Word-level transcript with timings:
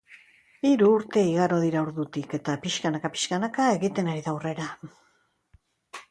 Hiru 0.67 0.87
urte 0.93 1.21
igaro 1.31 1.57
dira 1.63 1.83
ordutik, 1.87 2.33
eta 2.37 2.55
pixkanaka-pixkanaka 2.63 3.67
egiten 3.75 4.09
ari 4.13 4.23
da 4.29 4.33
aurrera. 4.33 4.67